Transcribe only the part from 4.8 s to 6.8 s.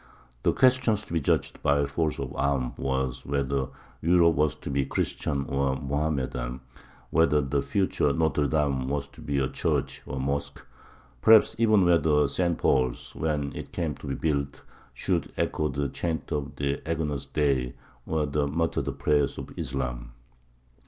Christian or Mohammedan